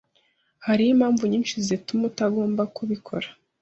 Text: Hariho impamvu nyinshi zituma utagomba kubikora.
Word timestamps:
Hariho 0.65 0.89
impamvu 0.95 1.23
nyinshi 1.31 1.55
zituma 1.67 2.03
utagomba 2.11 2.63
kubikora. 2.75 3.27